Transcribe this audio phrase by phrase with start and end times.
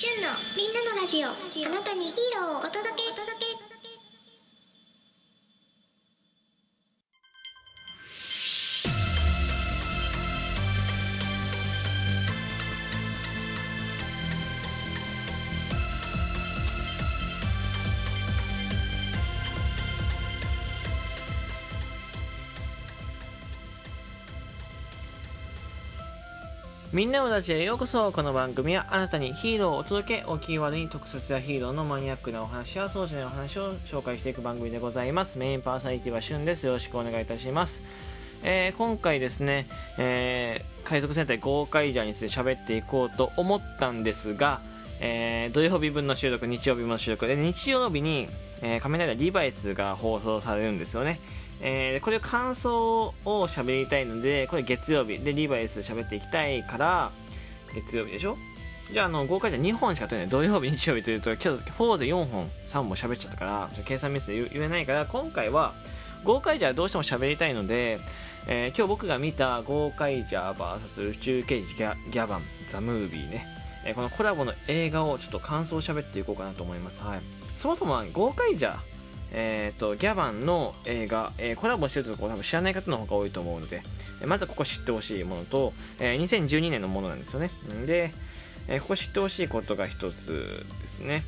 [0.00, 1.28] 旬のみんなのラジオ。
[1.28, 1.32] あ
[1.68, 3.12] なたにヒーローをお届け。
[3.12, 3.49] お届け
[26.92, 28.10] みんなのラジオへようこそ。
[28.10, 35.38] この番組はあなたにヒーローをお届けをキーワードに特撮やヒーローのマニアックなお話やそうじゃないお話を紹介していく番組でございます。
[35.38, 36.66] メインパーソナリティはしゅんです。
[36.66, 37.84] よろしくお願いいたします。
[38.42, 44.60] えー、今回ですね、えー、海賊戦隊ゴーカイジャーについて喋っていこうと思ったんですが、
[44.98, 47.28] えー、土曜日分の収録、日曜日分の収録。
[47.28, 48.28] で、日曜日に、
[48.62, 51.20] えー、仮面ライダーリバイスが放送されるんですよね。
[51.62, 57.10] えー、これ感想を喋りたいので、これ月曜日でリバイス喋っていきたいから、
[57.74, 58.36] 月曜日でしょ？
[58.92, 60.30] じゃあ、あの、豪華じゃ2本しか取れない。
[60.30, 65.74] 土曜日、日曜日というと、今日、フォーゼ4本、3本喋っちゃったから、計算ミスで言えないから、今回は、
[66.24, 68.00] 豪快じゃどうしても喋りたいので、
[68.46, 73.46] えー、今日僕が見た豪快じゃ VS 宇宙刑事ギャギャバン、ザ・ムービーね、
[73.84, 77.00] えー、このコラボの映画をちょっと感想喋っていこうかなと思います。
[77.02, 77.20] はい。
[77.56, 78.80] そもそも豪快じゃ
[79.32, 83.82] えーと、ギャバンの映画、えー、コラボしてるところ多分知らない方の方が多いと思うので、
[84.20, 87.50] えー、まずここ知ってほしいものと、えー、2012年のものなんですよね。
[87.86, 88.12] で、
[88.68, 91.24] えー、ここ知ってほしいことが一つですね。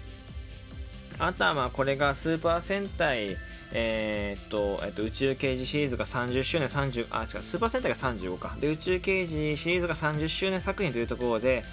[1.18, 3.36] あとはまあこれがスーパー戦隊、
[3.72, 8.56] えー、っと、えー、っと宇宙刑事シリーズが30周年30、あ、違う、スーパー戦隊が35か。
[8.60, 11.64] で、宇宙刑事シリーズが30周年作品というところで、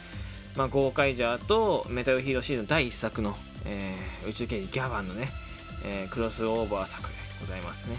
[0.55, 3.35] まあ、ゴーカイジャーとメタルヒーローシリーズの第1作の、
[3.65, 5.31] えー、宇宙刑事ギャバンのね、
[5.83, 7.97] えー、クロスオーバー作でございますね。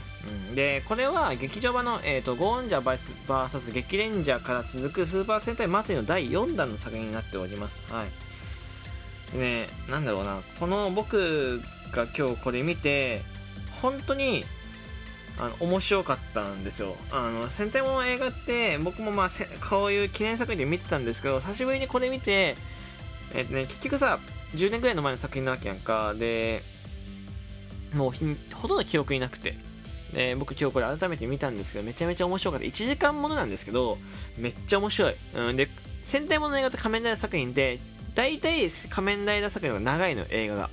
[0.48, 7.82] うん、で、これは劇場版の、えーと、ゴーンジャー VS 激レンジャーから続くスーパー戦隊祭りの第4弾の作品になっております。
[7.90, 8.04] は
[9.34, 9.38] い。
[9.38, 11.60] ね、なんだろうな、この僕
[11.92, 13.22] が今日これ見て、
[13.80, 14.44] 本当に
[15.38, 16.96] あの面白かったんですよ。
[17.10, 19.30] あの戦隊もの映画って僕もまあ
[19.68, 22.56] こういう記念作品で見てたんですけど久しぶりにこれ見て、
[23.32, 24.18] えっ、とね、結局さ
[24.54, 26.62] 10年ぐらいの前の作品なわけやんかで
[27.94, 28.12] もう
[28.54, 29.56] ほとんど記憶になくて。
[30.12, 32.66] で、僕今日これ改めて見たんですけど、めちゃめちゃ面白かった。
[32.66, 33.98] 1時間ものなんですけど、
[34.38, 35.14] めっちゃ面白い。
[35.34, 35.68] うん、で、
[36.02, 37.78] 戦隊もの映画と仮面ライダー作品で、
[38.14, 40.70] 大体仮面ライダー作品が長いの、映画が。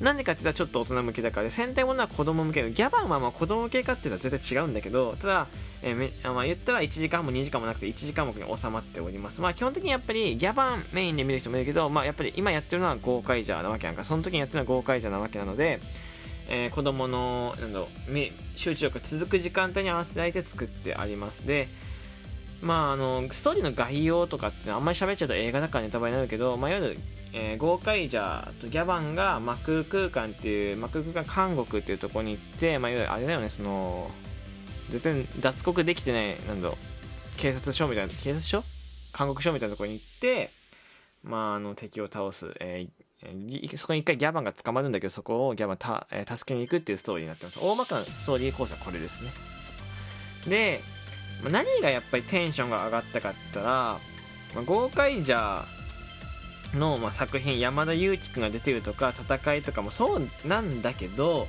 [0.00, 5.46] なんでかって言ったらちょっと大人向けだから、戦隊ものは子供向けギャバンはまあ子供向けかって言ったら絶対違うんだけど、ただ、
[5.82, 9.40] えー、めまあ、言ったら1時間も2時間もなくて1時間目に収まっております。
[9.40, 15.80] まあ基本的にやっぱりギャバンメインで見る人もいるけど、まあやっぱり今やってるのはゴーカイジャーなわけなんか、その時にやってるのはゴーカイジャーなわけなので、
[16.48, 18.10] えー、子供のなんだろう
[18.56, 21.46] 集中力が続く時間帯に合わせられて作ってあります。
[21.46, 21.68] で
[22.62, 26.98] まああのストーリーの概要とかってあんまり喋っちゃうと映画だからネタバレになるけど、まあ、いわゆる、
[27.32, 34.10] えー、ゴーカイジャーとギャバンがマク空間っていうマク空間監獄っていうところに行って、まあ、いわゆるあれだよねその
[34.90, 36.76] 絶対脱獄できてないなんだろう
[37.36, 38.62] 警察署みたいな警察署？
[39.16, 40.50] 監獄署みたいなところに行って
[41.22, 43.03] まああの敵を倒す、えー
[43.76, 47.58] そこに一回ギャバンが捕まるんだけど、そこをギャバンた、えー、助けに行くっていうストーリーになってます。
[47.60, 49.32] 大まかなストーリー構成はこれですね。
[50.46, 50.82] で、
[51.42, 53.66] まあ、何がやっぱりテンションが上がったかったら、
[54.54, 61.48] まあ、ゴーカイジャーの、まあ、作品、山田裕貴君が出てるとか、戦いとかもそうなんだけど、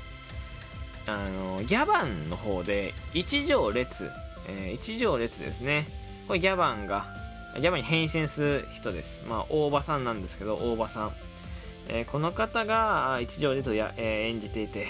[1.07, 4.09] あの、ギャバンの方で、一条列、
[4.47, 5.87] えー、一条列ですね。
[6.27, 7.05] これギャバンが、
[7.55, 9.21] ギャバンに変身する人です。
[9.27, 11.11] まあ、大場さんなんですけど、大場さん。
[11.87, 14.87] えー、この方が一条でとや、えー、演じていて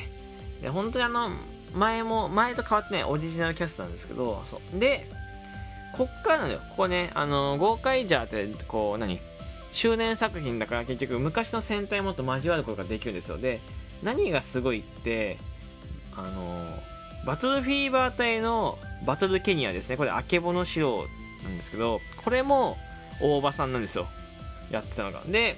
[0.62, 1.30] で本当にあの
[1.74, 4.80] 前も前と変わってないオリジナルキャストなんですけどそう。
[4.80, 5.10] で
[5.94, 6.60] こっからなのよ。
[6.72, 9.20] ここねあのゴーカイジャーってこう何
[9.72, 13.38] 周年作品だから結局昔の戦隊もっと交わることができるんですよ。
[13.38, 13.60] で
[14.04, 15.38] 何がすごいって
[16.16, 16.66] あの
[17.26, 19.98] バトルフィーバー隊のバトルケニアですね。
[19.98, 21.06] これあけぼの城
[21.44, 22.78] なんですけどこれも
[23.22, 24.08] 大場さんなんですよ。
[24.72, 25.22] やってたのが。
[25.26, 25.58] で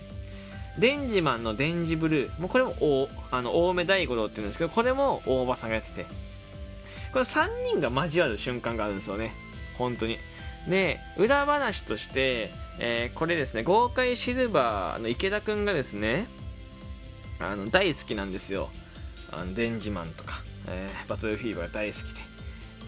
[0.80, 2.40] デンジマンのデンジブルー。
[2.40, 6.06] もうこれも大、あの、大目大五郎って言うんですけど、これも大場さんがやってて。
[7.12, 9.34] これ3人が交わる瞬間があるんですよね。
[9.78, 10.20] 本当に。
[10.68, 16.28] で、裏話として、えー、これですね、豪快シルバーの池田くんがですね、
[17.40, 18.70] あの、大好きなんですよ。
[19.32, 22.22] あの、デンジマンとか、えー、バトルフィーバーが大好きで。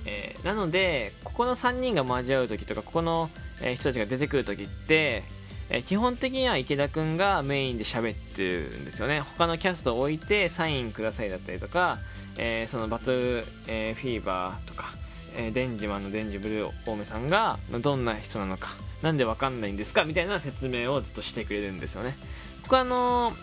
[0.05, 3.29] えー、なので、ここの3人が交わる時とか、ここの、
[3.61, 5.23] え人たちが出てくる時って、
[5.69, 9.21] え基本的には池田くんがメインで喋ってるんですよね。
[9.21, 11.99] 他のキャストを置いてサインくださいだったりとか、
[12.37, 14.93] えー、そのバトル、えー、フィーバーとか、
[15.35, 18.69] えー、デンジマンのデンジブルー大目さんがどんな人なのか、
[19.03, 22.17] なんでわかんないんですかみたいな説明をずっとしてくれるんですよね。
[22.63, 23.33] 僕はあの、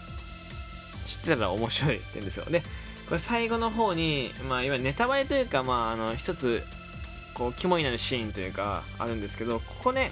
[1.05, 2.47] 知ってたら面白い点ですよ。
[2.47, 2.63] で、
[3.09, 6.65] これ最後の方に、まあ、いわゆるネタバレというか、まあ、あの、一つ、
[7.35, 10.11] こう、肝になるシーンというか、あるんですけど、ここね、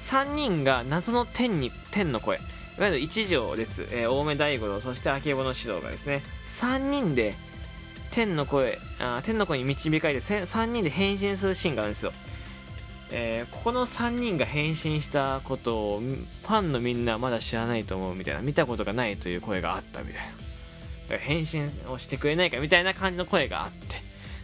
[0.00, 2.38] 3人が謎の天に、天の声、
[2.78, 7.34] いわゆる一条列、えー、大目大五郎、そして明穂の指導がですね、3人で、
[8.10, 12.12] 天の声、あ天の声に導かれて、3人で変身するシーンがあるんですよ。
[13.10, 20.22] えー、ここの3人が変身したことをファンのみんなまだ知らないと思うみたいな見たことがないという声があったみたい
[21.08, 21.18] な。
[21.18, 23.98] 変身をしてくれないかみたいな感じの声があって。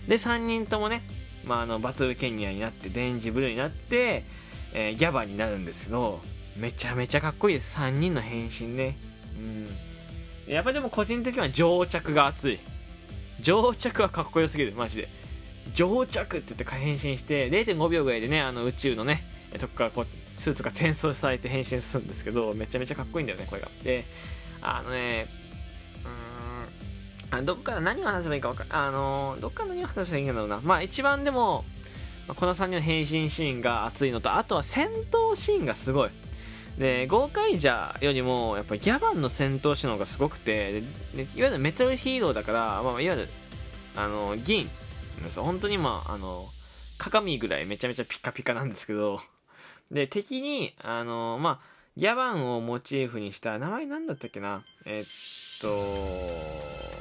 [0.07, 1.03] で3人ともね、
[1.45, 4.25] まあ、あのバトルケニアになってデンジブルーになって、
[4.75, 6.21] えー、ギャバになるんですけど
[6.57, 7.77] めちゃめちゃかっこいいです。
[7.77, 8.97] 3人の変身ね。
[9.39, 10.53] うん。
[10.53, 12.59] やっぱでも個人的には乗着が熱い。
[13.41, 14.73] 乗着はかっこよすぎる。
[14.73, 15.09] マジで。
[15.75, 19.25] 乗着って言って変身して0.5秒ぐらいでねあの宇宙のね
[19.59, 23.69] とこからこうスーツが転送されて変身するんですけどめちゃめちゃかっこいいんだよねこれが。
[23.83, 24.05] で
[24.61, 25.27] あのね
[27.31, 30.61] うーんどっから何を話せばいいか分かあのどっから何を話せばいいんだろうな。
[30.63, 31.65] まあ一番でも
[32.35, 36.11] この3人の変身シーンが熱いのとあとは戦闘シーンがすごい。
[36.79, 40.81] で豪快ジャーよりもやっぱりギャバンの戦闘シーンの方がすごくて
[41.15, 43.29] でいわゆるメタルヒーローだから、まあ、いわゆる
[43.95, 44.71] あの銀
[45.23, 46.47] です本当にまあ、あの、
[46.99, 49.19] 鏡ぐらいめちゃめちゃピカピカなんですけど、
[49.91, 54.65] で、敵に、あの、まあ、ギャバンをモチーフにした、名前なんだったっけな。
[54.85, 56.92] えっと、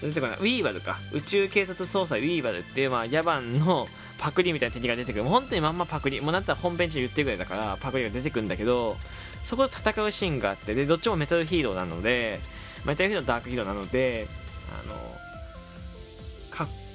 [0.00, 0.98] それてかな、ウィーバルか。
[1.12, 3.88] 宇宙警察捜査ウィーバルっていう、まあ、ギャバンの
[4.18, 5.24] パクリみたいな敵が出てくる。
[5.24, 6.20] 本当にまんまパクリ。
[6.20, 8.96] もうなったら本編中言ってるぐらいだから、パクリが出てくるんだけど、
[9.42, 12.40] そこで戦うシーンがあって、で、どっちもメタルヒーローなので、
[12.84, 14.26] メタルヒーローダークヒーローなので、
[14.70, 15.14] あの、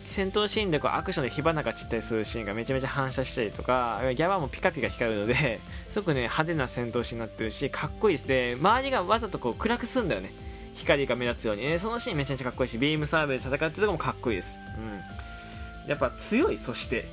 [0.09, 5.59] 戦闘シーンでこうアクションで火花が散ったりするシーンがめちゃめちゃ反射したりとかギャバもピカピカ光るので
[5.91, 10.33] すごくね派手な戦闘シーンになってるしかっこいいですね周りがわざとこう暗くするんだよね
[10.79, 14.59] 光が目立つように、ね、そのシーンめちゃめちゃかっこいいしビームサーベルで戦ってるとこもかっこいいです。
[14.77, 15.89] うん。
[15.89, 17.05] やっぱ強いそして。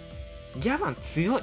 [0.56, 1.42] ギャバン強い。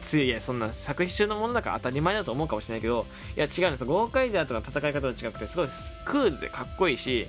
[0.00, 0.26] 強い。
[0.26, 3.06] いやそんな作品中のものだから当たり前だと思うかもしれないけど
[3.36, 5.68] いや違うんです豪快ジャーとか戦い方と違くてすごい
[6.04, 7.26] クールでかっこいいし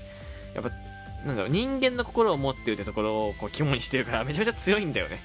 [0.53, 0.71] やっぱ
[1.25, 5.19] なんだろう、人間の心を持ってるってところをこう肝にしてるからめちゃめちゃ強いんだよね。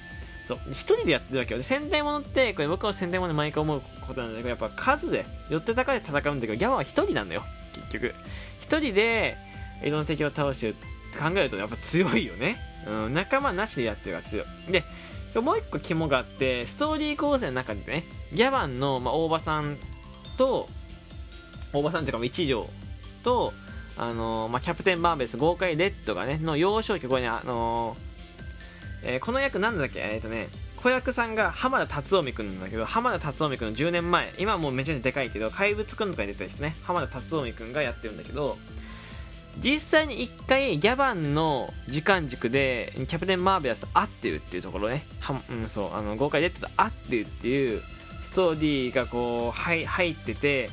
[0.47, 1.57] そう、一人でやってるわけよ。
[1.57, 7.43] で、戦隊ものって、これ僕は戦隊もので毎回思うことなんだけど、やっぱ数で、寄って高で戦うんだけど、ギャワは一人なんだよ。
[7.73, 8.15] 結局。
[8.59, 9.37] 一人で、
[9.83, 12.59] いろんな敵を倒してるって考えると、やっぱ強いよね。
[12.87, 14.71] うん、仲間なしでやってるから強い。
[14.71, 14.83] で、
[15.39, 18.03] もう一個肝があって、ストーリー構成の中でね、
[18.33, 19.77] ギャバンの、まあ、大場さん
[20.37, 20.69] と、
[21.73, 22.69] 大場さんっていうか、一条
[23.23, 23.53] と、
[23.97, 29.99] あのー、まあ、キャプテン・マーベス豪快レッドがね、の幼少期、これね、あのー、えー、この役なんだっけ？
[29.99, 30.49] えっ、とね、
[30.83, 38.57] 子役さんが浜田達臣くんなんだけど、浜田達臣くんの10年前、今はもうめちゃめちゃでかいけど、怪物くんとかに出てた人ね、浜田達臣くんがやってるんだけど、
[39.59, 47.81] 実際に一回ギャバンの時間軸でキャプテン・マーベラスと会ってるっていうところね、はうん、そう、あの、豪快レッドと会ってるっていう
[48.21, 50.69] ストーリーがこう、はい、入ってて、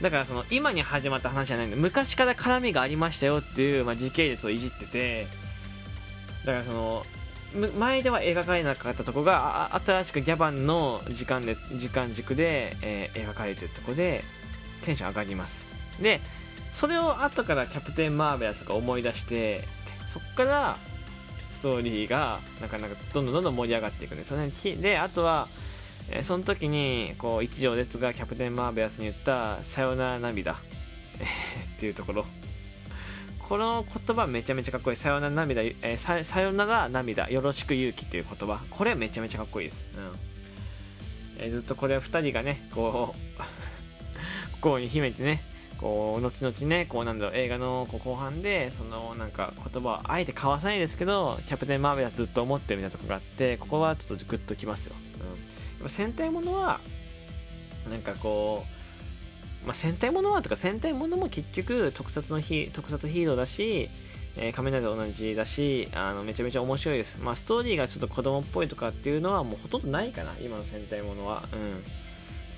[0.00, 5.26] だからその今に始まった話じゃないんで昔から絡みがありましたよっていう、まあ、時系列をいじってて
[6.46, 7.04] だからその
[7.54, 14.24] 前では描かれなかったとこが新しくギャバンの時間で時間軸で、えー、描かれてるとこで
[14.82, 15.66] テンション上がります。
[16.00, 16.20] で
[16.72, 19.64] それを後からキャプテン・マーベラスが思い出して
[20.06, 20.76] そっから
[21.52, 24.52] ストーリーがなかなかどんどんどんどん盛り上がっていくんですよね。
[24.76, 25.48] であとは
[26.10, 30.56] えー、その時にこう一条列がキャプテン・マーベラスに言った「さよなら涙」っ
[31.78, 32.26] ていうところ。
[33.48, 34.96] この言葉めちゃめちゃかっこいい。
[34.96, 38.60] さよなら涙、えー、ささよなら涙、よろしく勇気っていう言葉。
[38.68, 39.86] これめちゃめちゃかっこいいです。
[39.96, 40.12] うん。
[41.38, 43.42] えー、ずっとこれ2人がね、こう
[44.60, 45.42] 心に秘めてね、
[45.78, 54.96] こう、後々ね、こうなんだろう、映画のこう後半で、そのなんか言葉をあえて交わさないですけど、キャプテン・マーベラスずっと思ってるみたいなとこがあって、ここはちょっとグッときますよ。
[55.80, 55.88] うん。
[55.88, 56.80] 戦隊ものは
[57.88, 58.77] なんかこう、
[59.66, 63.90] まあ、戦隊ものはとか戦隊ものも結局特撮のヒ特撮ヒーローだし、
[64.36, 71.82] えー、仮面ライダー同じだしあのめちゃめちゃ面白いです、まあ、ストーリーがちょっと子供っぽいとかっていうのはもうほとんどないかな今の戦隊ものはうん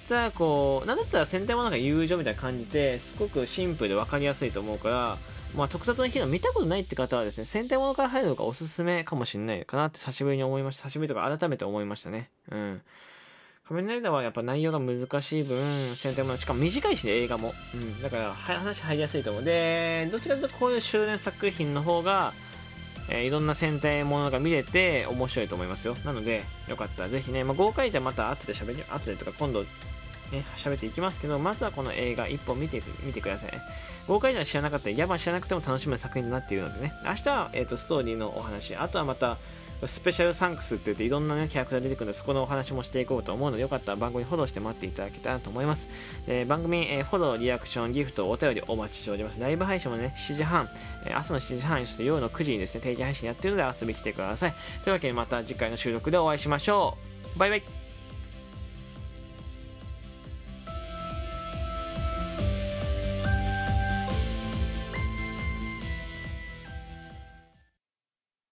[0.09, 5.19] ただこうなんだったら戦隊ものが友情みたいな感じですごくシンプルで分かりやすいと思うから
[5.55, 10.85] まあ、特撮のヒーロー見たことないって方はですね、戦隊ものから入るのがおすすめかもしれないかなって久しぶりに思いました。
[10.85, 12.31] 久しぶりとか改めて思いましたね。
[12.51, 12.83] うん。
[13.71, 17.55] 仮面ライダーはやっぱ内容が難しい分、戦隊も、しかも短いしね、映画も。
[17.73, 18.03] うん。
[18.03, 19.45] だから、話入りやすいと思う。
[19.45, 22.35] で、どちらかというとこういう終電作品の方が、
[23.09, 25.97] えーいろんな戦隊ものが見れて面白いと思いますよ。
[26.05, 29.65] なので、よかったらぜひね、まあ、豪快じゃまた後で喋り、後でとか今度、
[30.33, 33.53] ね、喋っていきますけど、まずはこの映画一本見て見てください。
[34.09, 39.39] 豪快じゃ知らなかったり、ヤバ知らなくても楽しめる作品になっているのでね、明日は、えー、とストーリーのお話、あとはまた、
[39.87, 45.89] スペシャルサンクスって言っていろんな、ね、キャラクター出てくるので、そこのお話もしていこうと思うので、よかったら番組フォローして待っていただけたらと思います。
[46.27, 49.41] えー番組、えーフォロー、リアクション、ギフト、お便りお待ちしております。
[49.41, 50.69] ライブ配信もね、7時半、
[51.07, 54.55] えー朝の7時半、そして夜の9時にですね、定期配信やってるので遊びに来てください。
[54.85, 56.99] というわけでまた次回の収録でお会いしましょ
[57.37, 57.39] う。
[57.39, 57.80] バイバイ。